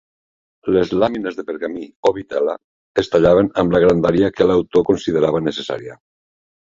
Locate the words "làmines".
1.01-1.35